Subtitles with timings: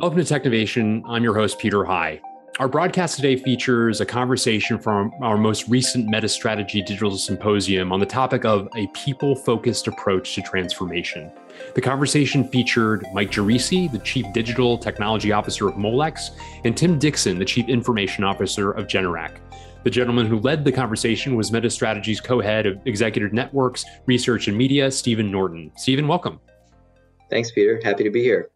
[0.00, 1.02] Welcome to Technovation.
[1.06, 2.22] I'm your host, Peter High.
[2.58, 8.00] Our broadcast today features a conversation from our most recent Metis Strategy Digital Symposium on
[8.00, 11.30] the topic of a people focused approach to transformation.
[11.74, 16.30] The conversation featured Mike Giresi, the Chief Digital Technology Officer of Molex,
[16.64, 19.36] and Tim Dixon, the Chief Information Officer of Generac.
[19.84, 24.48] The gentleman who led the conversation was Metis Strategy's co head of executive networks, research,
[24.48, 25.70] and media, Stephen Norton.
[25.76, 26.40] Stephen, welcome.
[27.28, 27.78] Thanks, Peter.
[27.84, 28.48] Happy to be here.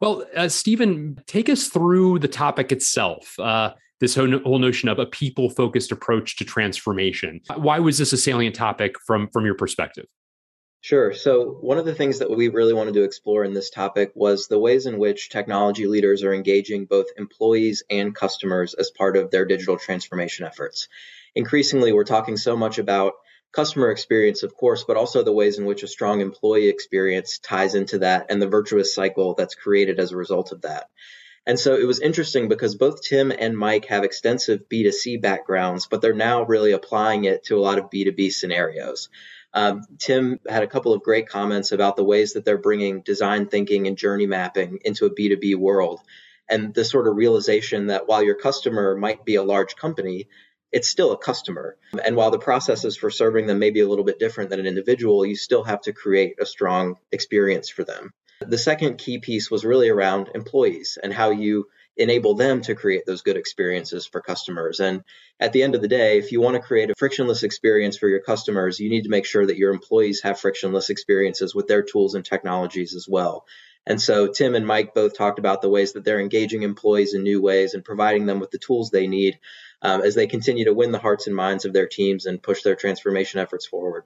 [0.00, 3.38] Well, uh, Stephen, take us through the topic itself.
[3.38, 7.40] Uh, this whole, whole notion of a people-focused approach to transformation.
[7.54, 10.06] Why was this a salient topic from from your perspective?
[10.80, 11.12] Sure.
[11.12, 14.48] So, one of the things that we really wanted to explore in this topic was
[14.48, 19.30] the ways in which technology leaders are engaging both employees and customers as part of
[19.30, 20.88] their digital transformation efforts.
[21.36, 23.12] Increasingly, we're talking so much about
[23.52, 27.74] customer experience, of course, but also the ways in which a strong employee experience ties
[27.74, 30.88] into that and the virtuous cycle that's created as a result of that.
[31.46, 36.00] And so it was interesting because both Tim and Mike have extensive B2C backgrounds, but
[36.00, 39.08] they're now really applying it to a lot of B2B scenarios.
[39.52, 43.46] Um, Tim had a couple of great comments about the ways that they're bringing design
[43.46, 46.00] thinking and journey mapping into a B2B world.
[46.48, 50.28] And the sort of realization that while your customer might be a large company,
[50.72, 51.76] it's still a customer.
[52.04, 54.66] And while the processes for serving them may be a little bit different than an
[54.66, 58.12] individual, you still have to create a strong experience for them.
[58.40, 63.04] The second key piece was really around employees and how you enable them to create
[63.06, 64.80] those good experiences for customers.
[64.80, 65.02] And
[65.38, 68.08] at the end of the day, if you want to create a frictionless experience for
[68.08, 71.82] your customers, you need to make sure that your employees have frictionless experiences with their
[71.82, 73.44] tools and technologies as well.
[73.86, 77.22] And so Tim and Mike both talked about the ways that they're engaging employees in
[77.22, 79.38] new ways and providing them with the tools they need
[79.82, 82.62] um, as they continue to win the hearts and minds of their teams and push
[82.62, 84.04] their transformation efforts forward.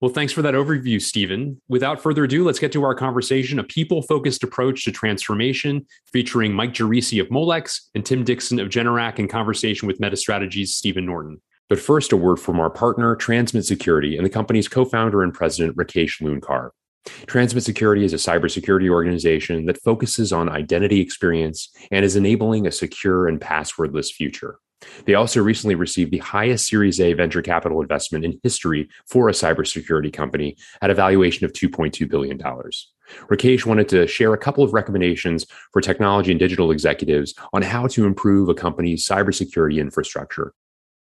[0.00, 1.60] Well, thanks for that overview, Stephen.
[1.68, 6.54] Without further ado, let's get to our conversation a people focused approach to transformation, featuring
[6.54, 11.04] Mike Giresi of Molex and Tim Dixon of Generac in conversation with Metis Strategy's Stephen
[11.04, 11.42] Norton.
[11.68, 15.34] But first, a word from our partner, Transmit Security, and the company's co founder and
[15.34, 16.70] president, Rakesh Loonkar.
[17.26, 22.72] Transmit Security is a cybersecurity organization that focuses on identity experience and is enabling a
[22.72, 24.58] secure and passwordless future.
[25.04, 29.32] They also recently received the highest Series A venture capital investment in history for a
[29.32, 32.38] cybersecurity company at a valuation of $2.2 billion.
[32.38, 37.86] Rakesh wanted to share a couple of recommendations for technology and digital executives on how
[37.88, 40.52] to improve a company's cybersecurity infrastructure.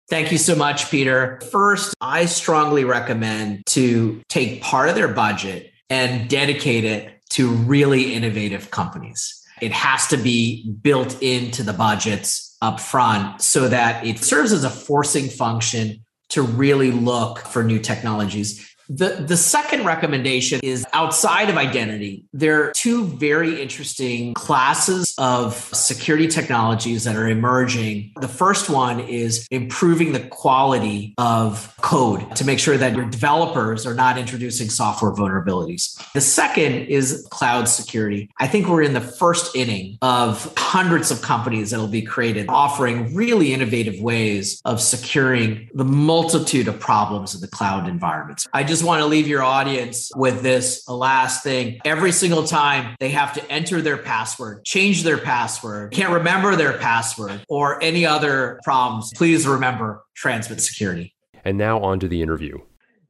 [0.09, 1.39] Thank you so much, Peter.
[1.51, 8.13] First, I strongly recommend to take part of their budget and dedicate it to really
[8.13, 9.35] innovative companies.
[9.61, 14.63] It has to be built into the budgets up front so that it serves as
[14.63, 18.68] a forcing function to really look for new technologies.
[18.91, 22.25] The, the second recommendation is outside of identity.
[22.33, 28.13] There are two very interesting classes of security technologies that are emerging.
[28.19, 33.85] The first one is improving the quality of code to make sure that your developers
[33.85, 36.01] are not introducing software vulnerabilities.
[36.13, 38.31] The second is cloud security.
[38.39, 42.47] I think we're in the first inning of hundreds of companies that will be created
[42.49, 48.47] offering really innovative ways of securing the multitude of problems in the cloud environments.
[48.51, 51.81] I just just want to leave your audience with this last thing.
[51.83, 56.77] Every single time they have to enter their password, change their password, can't remember their
[56.77, 61.13] password, or any other problems, please remember Transmit Security.
[61.43, 62.57] And now on to the interview.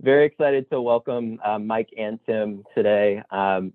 [0.01, 3.21] Very excited to welcome uh, Mike and Tim today.
[3.29, 3.71] Um,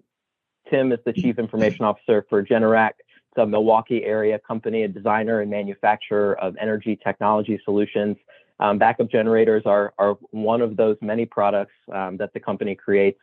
[0.68, 2.94] Tim is the Chief Information Officer for Generac.
[2.98, 8.16] It's a Milwaukee area company, a designer and manufacturer of energy technology solutions.
[8.60, 13.20] Um, backup generators are, are one of those many products um, that the company creates,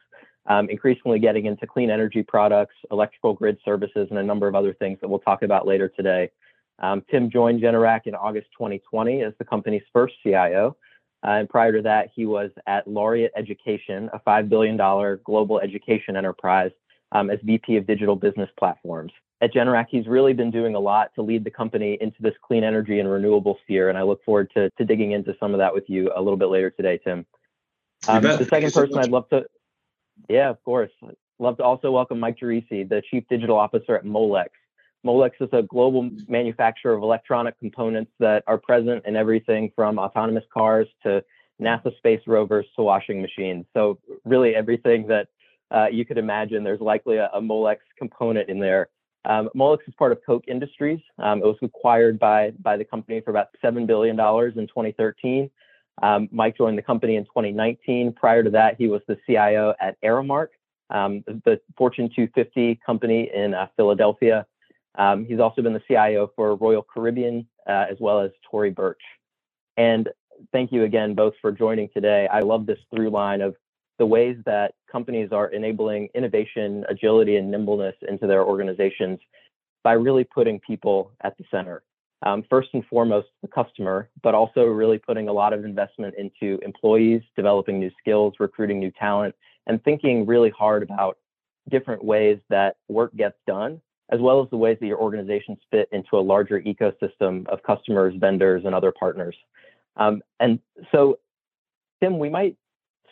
[0.48, 4.74] um, increasingly getting into clean energy products, electrical grid services, and a number of other
[4.74, 6.30] things that we'll talk about later today.
[6.80, 10.76] Um, Tim joined Generac in August 2020 as the company's first CIO.
[11.24, 14.76] Uh, and prior to that, he was at Laureate Education, a $5 billion
[15.24, 16.72] global education enterprise,
[17.12, 19.12] um, as VP of Digital Business Platforms
[19.42, 22.64] at Generac, he's really been doing a lot to lead the company into this clean
[22.64, 23.90] energy and renewable sphere.
[23.90, 26.38] And I look forward to, to digging into some of that with you a little
[26.38, 27.26] bit later today, Tim.
[28.08, 29.46] Um, the second person I'd love to,
[30.30, 30.92] yeah, of course.
[31.40, 34.50] Love to also welcome Mike Giresi, the Chief Digital Officer at Molex.
[35.04, 40.44] Molex is a global manufacturer of electronic components that are present in everything from autonomous
[40.54, 41.24] cars to
[41.60, 43.66] NASA space rovers to washing machines.
[43.74, 45.28] So really everything that
[45.72, 48.90] uh, you could imagine, there's likely a, a Molex component in there.
[49.26, 51.00] Um, Molex is part of Koch Industries.
[51.20, 55.50] Um, it was acquired by, by the company for about $7 billion in 2013.
[56.02, 58.14] Um, Mike joined the company in 2019.
[58.14, 60.48] Prior to that, he was the CIO at Aramark,
[60.90, 64.46] um, the Fortune 250 company in uh, Philadelphia.
[64.98, 69.02] Um, he's also been the CIO for Royal Caribbean uh, as well as Tory Burch.
[69.78, 70.10] And
[70.52, 72.28] thank you again both for joining today.
[72.28, 73.56] I love this through line of
[74.02, 79.20] the ways that companies are enabling innovation, agility, and nimbleness into their organizations
[79.84, 81.84] by really putting people at the center.
[82.24, 86.58] Um, first and foremost, the customer, but also really putting a lot of investment into
[86.66, 89.36] employees, developing new skills, recruiting new talent,
[89.68, 91.20] and thinking really hard about
[91.70, 95.88] different ways that work gets done, as well as the ways that your organizations fit
[95.92, 99.36] into a larger ecosystem of customers, vendors, and other partners.
[99.96, 100.58] Um, and
[100.92, 101.20] so,
[102.02, 102.58] Tim, we might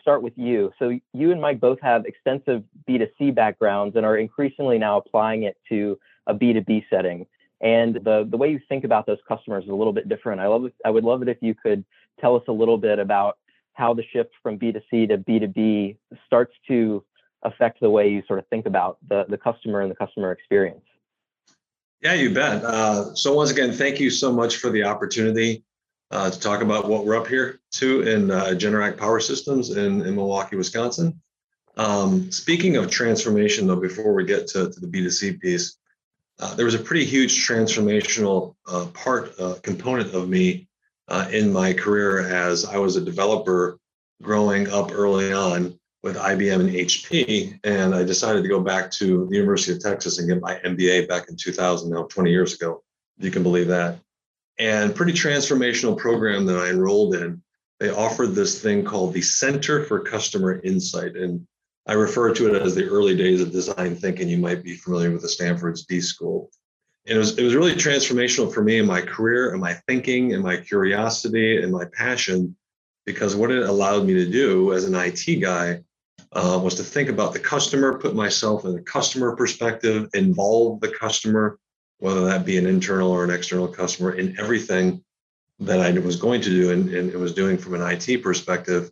[0.01, 0.71] start with you.
[0.79, 5.57] So, you and Mike both have extensive B2C backgrounds and are increasingly now applying it
[5.69, 7.25] to a B2B setting.
[7.61, 10.39] And the, the way you think about those customers is a little bit different.
[10.39, 11.83] I love I would love it if you could
[12.19, 13.37] tell us a little bit about
[13.73, 17.03] how the shift from B2C to B2B starts to
[17.43, 20.81] affect the way you sort of think about the, the customer and the customer experience.
[22.01, 22.63] Yeah, you bet.
[22.63, 25.63] Uh, so once again, thank you so much for the opportunity
[26.11, 30.01] uh, to talk about what we're up here to in uh, Generac Power Systems in,
[30.01, 31.21] in Milwaukee, Wisconsin.
[31.77, 35.77] Um, speaking of transformation, though, before we get to, to the B2C piece,
[36.39, 40.67] uh, there was a pretty huge transformational uh, part uh, component of me
[41.09, 43.77] uh, in my career as I was a developer
[44.21, 49.27] growing up early on with IBM and HP, and I decided to go back to
[49.29, 52.83] the University of Texas and get my MBA back in 2000, now 20 years ago,
[53.17, 53.99] you can believe that.
[54.59, 57.41] And pretty transformational program that I enrolled in.
[57.79, 61.47] They offered this thing called the Center for Customer Insight, and
[61.87, 64.27] I refer to it as the early days of design thinking.
[64.27, 66.51] You might be familiar with the Stanford's D School.
[67.07, 70.33] And it was, it was really transformational for me in my career and my thinking
[70.33, 72.55] and my curiosity and my passion
[73.05, 75.79] because what it allowed me to do as an IT guy
[76.33, 80.89] uh, was to think about the customer, put myself in the customer perspective, involve the
[80.91, 81.57] customer,
[81.99, 85.03] whether that be an internal or an external customer, in everything
[85.59, 88.89] that I was going to do and, and it was doing from an IT perspective.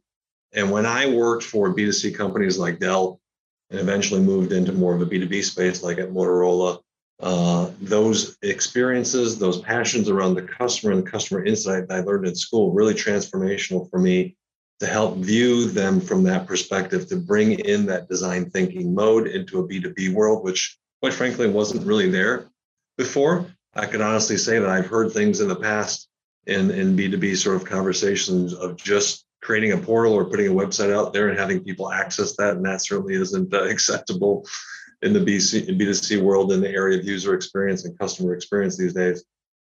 [0.53, 3.19] And when I worked for B2C companies like Dell
[3.69, 6.79] and eventually moved into more of a B2B space like at Motorola,
[7.19, 12.27] uh, those experiences, those passions around the customer and the customer insight that I learned
[12.27, 14.35] in school, really transformational for me
[14.79, 19.59] to help view them from that perspective, to bring in that design thinking mode into
[19.59, 22.49] a B2B world, which quite frankly wasn't really there
[22.97, 23.45] before.
[23.73, 26.09] I could honestly say that I've heard things in the past
[26.47, 30.93] in, in B2B sort of conversations of just creating a portal or putting a website
[30.93, 32.55] out there and having people access that.
[32.55, 34.45] And that certainly isn't uh, acceptable
[35.03, 38.93] in the BC, B2C world in the area of user experience and customer experience these
[38.93, 39.23] days.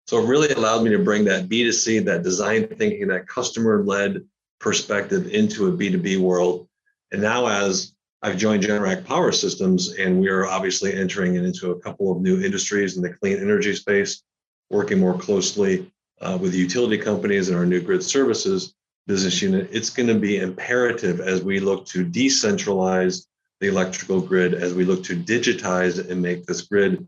[0.06, 4.22] So it really allowed me to bring that B2C, that design thinking, that customer led
[4.60, 6.68] perspective into a B2B world.
[7.10, 11.78] And now, as I've joined Generac Power Systems, and we are obviously entering into a
[11.80, 14.22] couple of new industries in the clean energy space,
[14.70, 15.92] working more closely
[16.22, 18.74] uh, with utility companies and our new grid services
[19.06, 19.68] business unit.
[19.70, 23.26] It's going to be imperative as we look to decentralize
[23.60, 27.06] the electrical grid, as we look to digitize and make this grid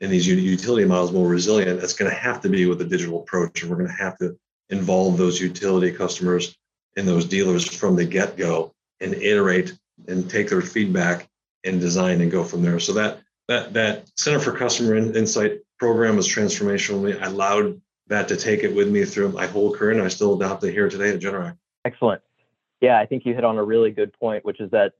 [0.00, 1.82] and these utility models more resilient.
[1.82, 4.18] It's going to have to be with a digital approach, and we're going to have
[4.18, 4.36] to
[4.70, 6.56] involve those utility customers
[6.96, 9.72] and those dealers from the get go and iterate
[10.06, 11.28] and take their feedback
[11.64, 12.78] and design and go from there.
[12.78, 17.20] So that that that Center for Customer Insight program was transformational.
[17.20, 20.40] I allowed that to take it with me through my whole career, and I still
[20.40, 21.56] adopt it here today at Generac.
[21.84, 22.22] Excellent.
[22.80, 24.92] Yeah, I think you hit on a really good point, which is that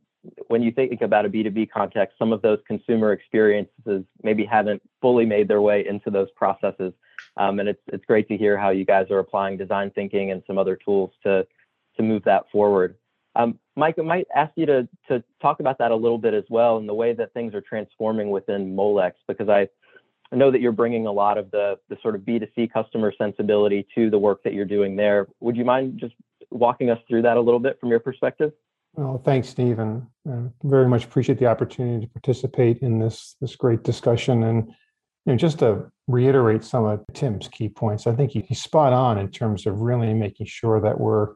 [0.49, 5.25] when you think about a B2B context, some of those consumer experiences maybe haven't fully
[5.25, 6.93] made their way into those processes.
[7.37, 10.43] Um, and it's it's great to hear how you guys are applying design thinking and
[10.47, 11.47] some other tools to
[11.97, 12.97] to move that forward.
[13.37, 16.45] Um, Mike, I might ask you to to talk about that a little bit as
[16.51, 19.69] well, and the way that things are transforming within Molex, because I
[20.33, 24.11] know that you're bringing a lot of the the sort of B2C customer sensibility to
[24.11, 25.29] the work that you're doing there.
[25.41, 26.15] Would you mind just
[26.51, 28.53] walking us through that a little bit from your perspective?
[28.95, 30.09] Well, thanks, Stephen.
[30.29, 34.43] Uh, very much appreciate the opportunity to participate in this this great discussion.
[34.43, 34.69] And
[35.25, 39.19] you know, just to reiterate some of Tim's key points, I think he's spot on
[39.19, 41.35] in terms of really making sure that we're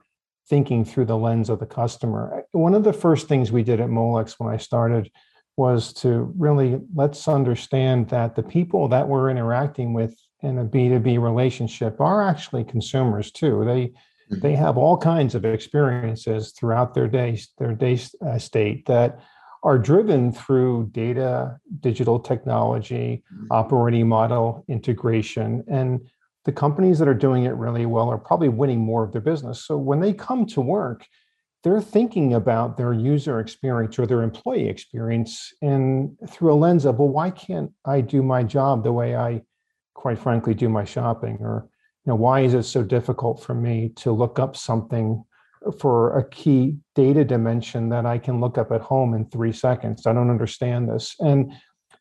[0.52, 2.44] thinking through the lens of the customer.
[2.52, 5.10] One of the first things we did at Molex when I started
[5.56, 11.18] was to really let's understand that the people that we're interacting with in a B2B
[11.18, 13.64] relationship are actually consumers too.
[13.64, 14.40] They mm-hmm.
[14.40, 19.20] they have all kinds of experiences throughout their day their day uh, state that
[19.62, 23.46] are driven through data, digital technology, mm-hmm.
[23.50, 26.10] operating model integration and
[26.44, 29.64] the companies that are doing it really well are probably winning more of their business.
[29.64, 31.06] So when they come to work,
[31.62, 36.98] they're thinking about their user experience or their employee experience and through a lens of
[36.98, 39.40] well why can't i do my job the way i
[40.02, 41.38] quite frankly do my shopping?
[41.40, 41.68] Or
[42.04, 45.24] you know why is it so difficult for me to look up something
[45.78, 50.06] for a key data dimension that i can look up at home in 3 seconds?
[50.06, 51.14] I don't understand this.
[51.20, 51.52] And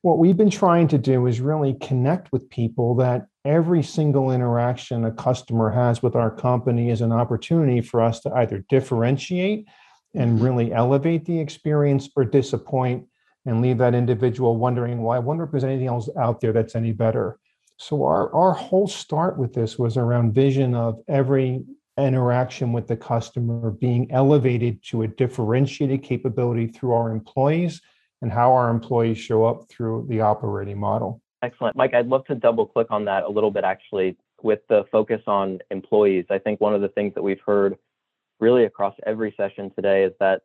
[0.02, 5.06] what we've been trying to do is really connect with people that every single interaction
[5.06, 9.68] a customer has with our company is an opportunity for us to either differentiate
[10.14, 10.44] and mm-hmm.
[10.44, 13.08] really elevate the experience or disappoint
[13.46, 16.76] and leave that individual wondering, well, I wonder if there's anything else out there that's
[16.76, 17.40] any better.
[17.78, 21.64] So our, our whole start with this was around vision of every
[21.98, 27.82] interaction with the customer being elevated to a differentiated capability through our employees
[28.22, 31.22] and how our employees show up through the operating model.
[31.44, 31.76] Excellent.
[31.76, 35.22] Mike, I'd love to double click on that a little bit actually with the focus
[35.28, 36.26] on employees.
[36.30, 37.78] I think one of the things that we've heard
[38.40, 40.42] really across every session today is that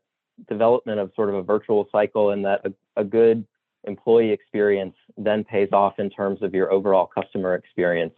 [0.49, 3.47] development of sort of a virtual cycle and that a, a good
[3.85, 8.15] employee experience then pays off in terms of your overall customer experience.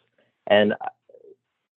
[0.49, 0.75] And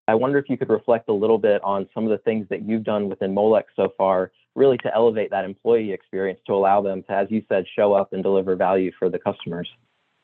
[0.08, 2.64] I wonder if you could reflect a little bit on some of the things that
[2.64, 7.04] you've done within Molex so far really to elevate that employee experience to allow them
[7.04, 9.70] to, as you said, show up and deliver value for the customers?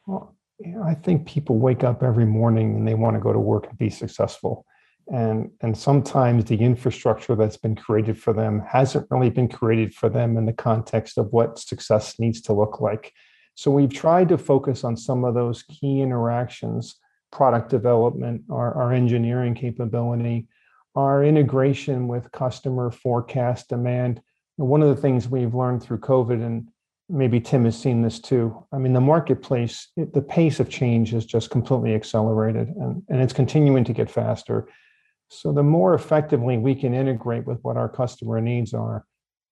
[0.07, 0.33] Well,
[0.83, 3.77] I think people wake up every morning and they want to go to work and
[3.77, 4.65] be successful.
[5.11, 10.09] And, and sometimes the infrastructure that's been created for them hasn't really been created for
[10.09, 13.13] them in the context of what success needs to look like.
[13.55, 16.99] So we've tried to focus on some of those key interactions
[17.31, 20.47] product development, our, our engineering capability,
[20.95, 24.21] our integration with customer forecast demand.
[24.55, 26.69] one of the things we've learned through COVID, and
[27.09, 28.63] maybe Tim has seen this too.
[28.71, 33.21] I mean, the marketplace, it, the pace of change has just completely accelerated and, and
[33.21, 34.67] it's continuing to get faster.
[35.29, 39.05] So, the more effectively we can integrate with what our customer needs are,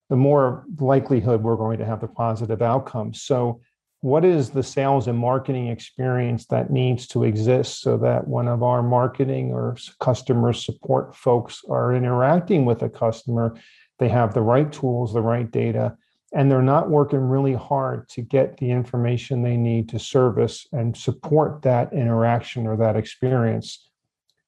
[0.10, 3.24] the more likelihood we're going to have the positive outcomes.
[3.24, 3.62] So,
[4.02, 8.62] what is the sales and marketing experience that needs to exist so that one of
[8.62, 13.56] our marketing or customer support folks are interacting with a customer,
[14.00, 15.98] they have the right tools, the right data,
[16.34, 20.98] and they're not working really hard to get the information they need to service and
[20.98, 23.90] support that interaction or that experience.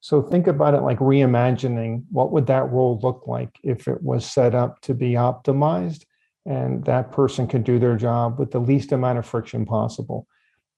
[0.02, 4.26] So think about it like reimagining what would that role look like if it was
[4.26, 6.04] set up to be optimized
[6.46, 10.28] and that person could do their job with the least amount of friction possible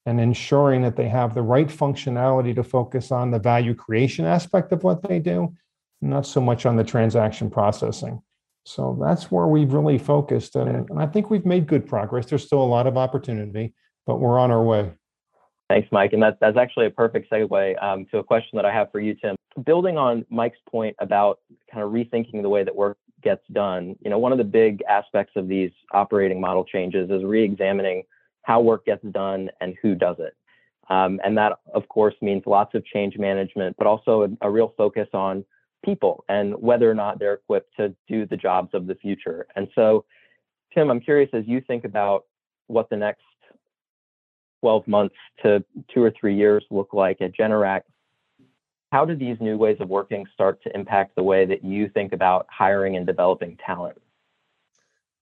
[0.05, 4.71] and ensuring that they have the right functionality to focus on the value creation aspect
[4.71, 5.53] of what they do
[6.01, 8.21] not so much on the transaction processing
[8.67, 12.45] so that's where we've really focused and, and i think we've made good progress there's
[12.45, 13.73] still a lot of opportunity
[14.05, 14.91] but we're on our way
[15.69, 16.13] Thanks, Mike.
[16.13, 19.01] And that, that's actually a perfect segue um, to a question that I have for
[19.01, 19.35] you, Tim.
[19.65, 21.39] Building on Mike's point about
[21.71, 24.81] kind of rethinking the way that work gets done, you know, one of the big
[24.87, 28.03] aspects of these operating model changes is re-examining
[28.43, 30.35] how work gets done and who does it.
[30.89, 34.73] Um, and that, of course, means lots of change management, but also a, a real
[34.77, 35.43] focus on
[35.87, 39.47] people and whether or not they're equipped to do the jobs of the future.
[39.55, 40.03] And so,
[40.73, 42.25] Tim, I'm curious as you think about
[42.67, 43.21] what the next
[44.59, 45.63] 12 months to
[45.93, 47.83] two or three years look like at Generac,
[48.91, 52.11] how do these new ways of working start to impact the way that you think
[52.11, 53.97] about hiring and developing talent?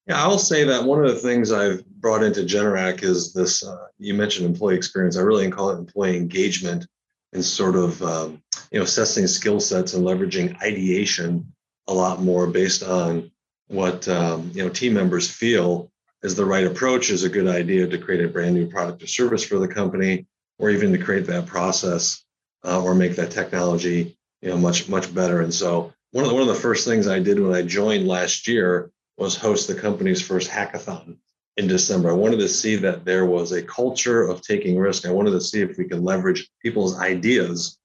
[0.08, 3.64] Yeah, I will say that one of the things I've brought into Generac is this.
[3.66, 5.18] Uh, you mentioned employee experience.
[5.18, 6.88] I really call it employee engagement
[7.36, 11.54] and sort of um, you know assessing skill sets and leveraging ideation
[11.88, 13.30] a lot more based on
[13.68, 15.92] what um, you know team members feel
[16.24, 19.08] is the right approach is a good idea to create a brand new product or
[19.08, 20.26] service for the company
[20.58, 22.24] or even to create that process
[22.64, 25.42] uh, or make that technology you know much much better.
[25.42, 28.08] And so one of the, one of the first things I did when I joined
[28.08, 31.18] last year was host the company's first hackathon
[31.58, 32.10] in December.
[32.10, 35.06] I wanted to see that there was a culture of taking risk.
[35.06, 37.78] I wanted to see if we could leverage people's ideas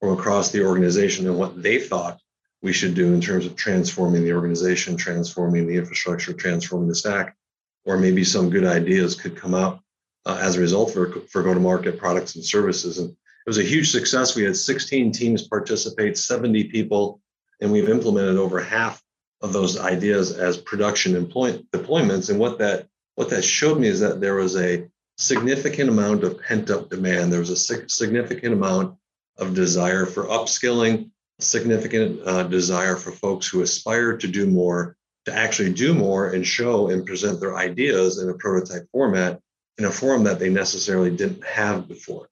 [0.00, 2.20] from across the organization and what they thought
[2.62, 7.36] we should do in terms of transforming the organization, transforming the infrastructure, transforming the stack,
[7.84, 9.80] or maybe some good ideas could come out
[10.26, 12.98] uh, as a result for, for go-to-market products and services.
[12.98, 14.36] And it was a huge success.
[14.36, 17.20] We had 16 teams participate, 70 people,
[17.60, 19.02] and we've implemented over half
[19.42, 22.28] of those ideas as production employ- deployments.
[22.28, 22.86] And what that
[23.20, 27.30] what that showed me is that there was a significant amount of pent-up demand.
[27.30, 28.96] There was a significant amount
[29.36, 34.96] of desire for upskilling, significant uh, desire for folks who aspire to do more,
[35.26, 39.38] to actually do more and show and present their ideas in a prototype format
[39.76, 42.26] in a form that they necessarily didn't have before.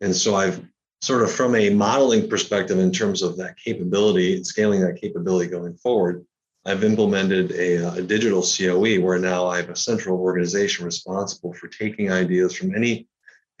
[0.00, 0.64] And so I've
[1.02, 5.50] sort of from a modeling perspective in terms of that capability, and scaling that capability
[5.50, 6.24] going forward,
[6.66, 11.68] I've implemented a, a, digital COE where now I have a central organization responsible for
[11.68, 13.08] taking ideas from any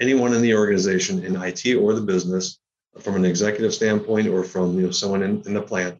[0.00, 2.58] anyone in the organization in IT or the business
[3.00, 5.98] from an executive standpoint or from you know someone in, in the plant.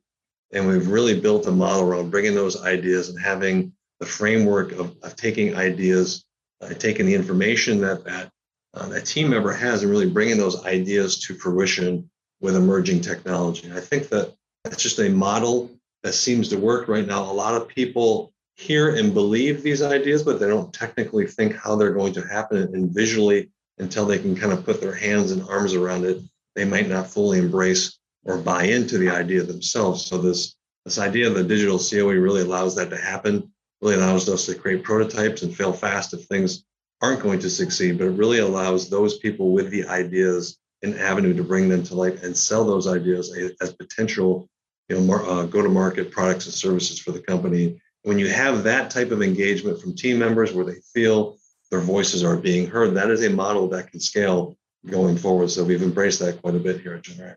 [0.52, 4.96] And we've really built a model around bringing those ideas and having the framework of,
[5.02, 6.24] of taking ideas,
[6.60, 8.30] uh, taking the information that that
[8.74, 12.10] uh, that team member has and really bringing those ideas to fruition
[12.42, 13.66] with emerging technology.
[13.66, 15.70] And I think that that's just a model
[16.02, 17.22] that seems to work right now.
[17.22, 21.76] A lot of people hear and believe these ideas, but they don't technically think how
[21.76, 25.42] they're going to happen and visually until they can kind of put their hands and
[25.48, 26.18] arms around it.
[26.54, 30.04] They might not fully embrace or buy into the idea themselves.
[30.04, 30.54] So this
[30.84, 33.52] this idea of the digital COE really allows that to happen.
[33.82, 36.64] Really allows us to create prototypes and fail fast if things
[37.02, 37.98] aren't going to succeed.
[37.98, 41.94] But it really allows those people with the ideas an avenue to bring them to
[41.94, 44.48] life and sell those ideas as potential
[44.90, 47.80] you know, uh, go-to-market products and services for the company.
[48.02, 51.38] When you have that type of engagement from team members where they feel
[51.70, 54.56] their voices are being heard, that is a model that can scale
[54.86, 55.50] going forward.
[55.50, 57.36] So we've embraced that quite a bit here at Generac.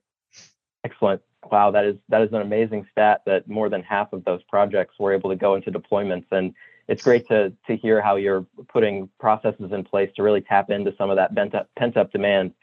[0.83, 1.22] Excellent.
[1.51, 4.95] Wow, that is that is an amazing stat that more than half of those projects
[4.98, 6.25] were able to go into deployments.
[6.31, 6.53] And
[6.88, 10.93] it's great to to hear how you're putting processes in place to really tap into
[10.98, 12.53] some of that pent up, pent up demand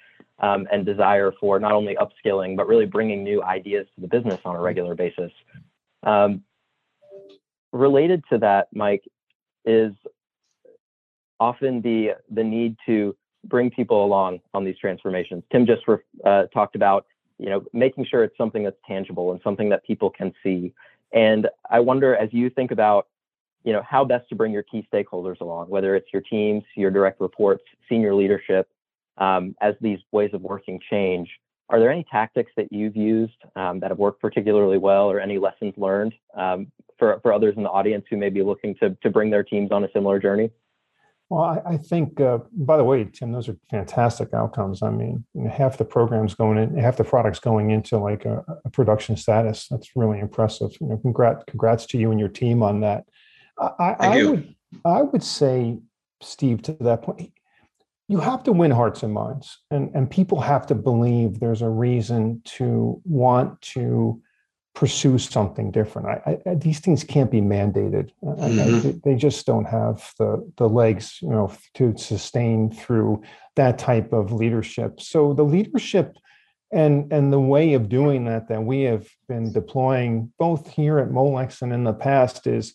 [0.40, 4.40] um, and desire for not only upskilling, but really bringing new ideas to the business
[4.44, 5.30] on a regular basis.
[6.02, 6.42] Um,
[7.72, 9.04] related to that, Mike,
[9.64, 9.92] is
[11.38, 15.42] often the the need to bring people along on these transformations.
[15.50, 15.82] Tim just
[16.24, 17.06] uh, talked about,
[17.38, 20.72] you know, making sure it's something that's tangible and something that people can see.
[21.12, 23.08] And I wonder, as you think about,
[23.64, 26.90] you know, how best to bring your key stakeholders along, whether it's your teams, your
[26.90, 28.68] direct reports, senior leadership,
[29.20, 31.28] um, as these ways of working change.
[31.68, 35.38] Are there any tactics that you've used um, that have worked particularly well, or any
[35.38, 39.10] lessons learned um, for, for others in the audience who may be looking to, to
[39.10, 40.50] bring their teams on a similar journey?
[41.28, 44.82] Well, I, I think, uh, by the way, Tim, those are fantastic outcomes.
[44.82, 48.70] I mean, half the programs going in, half the products going into like a, a
[48.70, 49.68] production status.
[49.68, 50.72] That's really impressive.
[50.80, 53.04] You know, congrats, congrats to you and your team on that.
[53.56, 54.54] I, I would,
[54.84, 55.78] I would say,
[56.20, 57.32] Steve, to that point,
[58.10, 61.68] you have to win hearts and minds and, and people have to believe there's a
[61.68, 64.20] reason to want to
[64.74, 66.08] pursue something different.
[66.08, 68.10] I, I, these things can't be mandated.
[68.24, 68.88] Mm-hmm.
[68.88, 73.22] I, they just don't have the the legs you know to sustain through
[73.54, 75.00] that type of leadership.
[75.00, 76.16] So the leadership
[76.72, 81.10] and and the way of doing that that we have been deploying both here at
[81.10, 82.74] molex and in the past is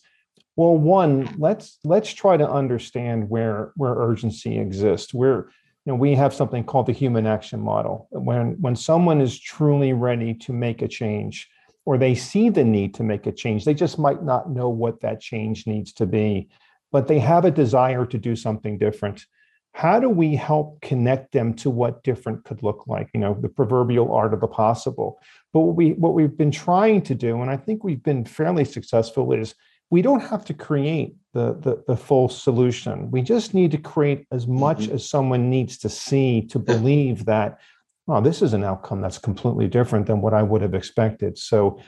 [0.56, 5.12] well, one, let's let's try to understand where where urgency exists.
[5.12, 5.50] Where
[5.84, 8.08] you know we have something called the human action model.
[8.10, 11.48] When when someone is truly ready to make a change,
[11.84, 15.02] or they see the need to make a change, they just might not know what
[15.02, 16.48] that change needs to be,
[16.90, 19.26] but they have a desire to do something different.
[19.72, 23.10] How do we help connect them to what different could look like?
[23.12, 25.20] You know, the proverbial art of the possible.
[25.52, 28.64] But what we what we've been trying to do, and I think we've been fairly
[28.64, 29.54] successful, is
[29.90, 33.10] we don't have to create the, the, the, full solution.
[33.10, 34.94] We just need to create as much mm-hmm.
[34.94, 37.58] as someone needs to see to believe that,
[38.08, 41.38] oh, this is an outcome that's completely different than what I would have expected.
[41.38, 41.80] So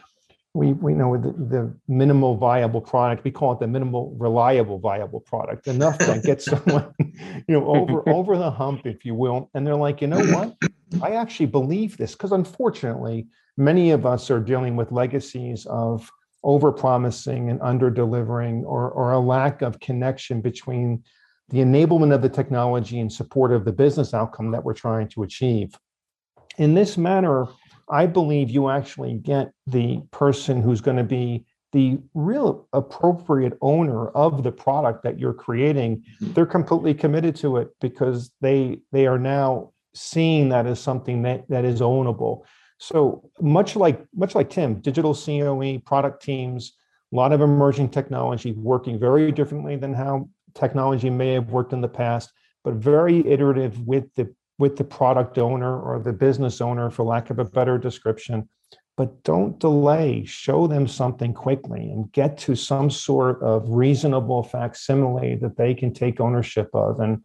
[0.54, 5.20] we, we know the, the minimal viable product, we call it the minimal reliable viable
[5.20, 9.50] product, enough that gets someone, you know, over, over the hump, if you will.
[9.54, 10.56] And they're like, you know what?
[11.02, 16.10] I actually believe this because unfortunately, many of us are dealing with legacies of
[16.44, 21.02] over promising and under delivering or, or a lack of connection between
[21.50, 25.22] the enablement of the technology and support of the business outcome that we're trying to
[25.22, 25.74] achieve.
[26.58, 27.46] In this manner,
[27.90, 34.08] I believe you actually get the person who's going to be the real appropriate owner
[34.08, 35.98] of the product that you're creating.
[36.20, 36.32] Mm-hmm.
[36.32, 41.48] They're completely committed to it because they they are now seeing that as something that,
[41.48, 42.42] that is ownable.
[42.78, 46.72] So much like much like Tim, digital COE product teams,
[47.12, 51.80] a lot of emerging technology working very differently than how technology may have worked in
[51.80, 52.32] the past,
[52.62, 57.30] but very iterative with the with the product owner or the business owner, for lack
[57.30, 58.48] of a better description.
[58.96, 60.24] But don't delay.
[60.24, 65.92] Show them something quickly and get to some sort of reasonable facsimile that they can
[65.92, 66.98] take ownership of.
[66.98, 67.22] And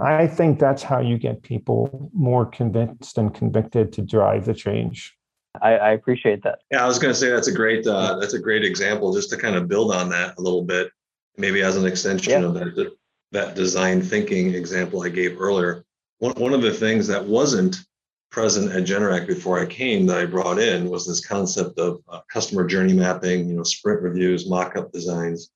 [0.00, 5.16] I think that's how you get people more convinced and convicted to drive the change.
[5.60, 6.60] I, I appreciate that.
[6.70, 9.30] Yeah, I was going to say that's a great uh, that's a great example just
[9.30, 10.90] to kind of build on that a little bit,
[11.36, 12.48] maybe as an extension yeah.
[12.48, 12.92] of that
[13.32, 15.84] that design thinking example I gave earlier.
[16.18, 17.76] One one of the things that wasn't
[18.30, 22.20] present at Generac before I came that I brought in was this concept of uh,
[22.30, 25.50] customer journey mapping, you know, sprint reviews, mock-up designs.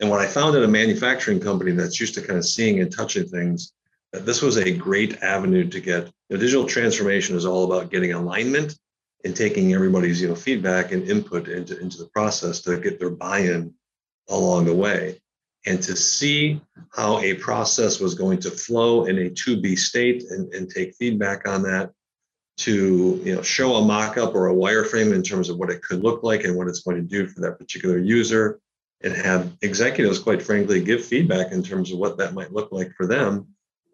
[0.00, 2.94] And what I found at a manufacturing company that's used to kind of seeing and
[2.94, 3.72] touching things,
[4.12, 6.06] that this was a great avenue to get.
[6.28, 8.78] You know, digital transformation is all about getting alignment
[9.24, 13.10] and taking everybody's you know feedback and input into, into the process to get their
[13.10, 13.74] buy-in
[14.28, 15.20] along the way
[15.66, 16.60] and to see
[16.94, 21.46] how a process was going to flow in a 2B state and, and take feedback
[21.46, 21.92] on that
[22.56, 26.02] to you know show a mock-up or a wireframe in terms of what it could
[26.02, 28.58] look like and what it's going to do for that particular user
[29.02, 32.92] and have executives quite frankly give feedback in terms of what that might look like
[32.96, 33.46] for them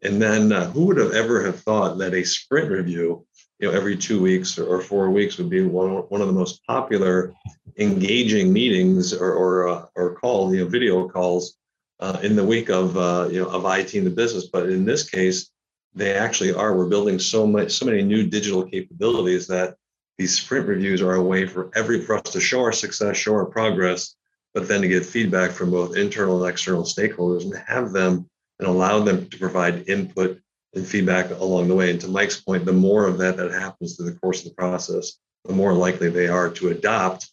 [0.02, 3.24] and then uh, who would have ever have thought that a sprint review
[3.58, 6.64] you know every two weeks or, four weeks would be one, one of the most
[6.66, 7.32] popular
[7.78, 11.56] engaging meetings or or, uh, or call you know video calls
[12.00, 14.46] uh, in the week of uh, you know of IT in the business.
[14.46, 15.50] But in this case,
[15.94, 16.76] they actually are.
[16.76, 19.76] We're building so much so many new digital capabilities that
[20.18, 23.34] these sprint reviews are a way for every for us to show our success, show
[23.34, 24.15] our progress,
[24.56, 28.26] but then to get feedback from both internal and external stakeholders and have them
[28.58, 30.40] and allow them to provide input
[30.72, 31.90] and feedback along the way.
[31.90, 34.54] And to Mike's point, the more of that that happens through the course of the
[34.54, 37.28] process, the more likely they are to adopt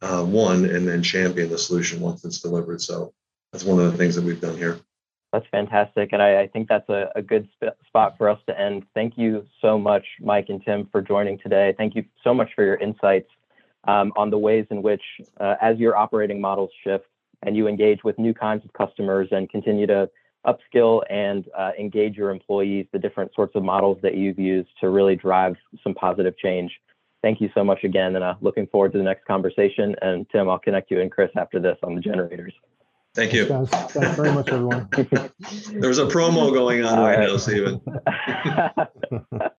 [0.00, 2.80] uh, one and then champion the solution once it's delivered.
[2.80, 3.12] So
[3.52, 4.80] that's one of the things that we've done here.
[5.30, 6.14] That's fantastic.
[6.14, 8.86] And I, I think that's a, a good sp- spot for us to end.
[8.94, 11.74] Thank you so much, Mike and Tim, for joining today.
[11.76, 13.28] Thank you so much for your insights
[13.84, 15.02] um, on the ways in which,
[15.40, 17.06] uh, as your operating models shift
[17.42, 20.08] and you engage with new kinds of customers and continue to
[20.46, 24.88] upskill and uh, engage your employees, the different sorts of models that you've used to
[24.90, 26.70] really drive some positive change.
[27.22, 29.94] Thank you so much again, and uh, looking forward to the next conversation.
[30.02, 32.52] And Tim, I'll connect you and Chris after this on the generators.
[33.14, 33.44] Thank you.
[33.44, 34.88] Thanks, thanks very much, everyone.
[35.72, 37.80] There's a promo going on right, right now, Stephen.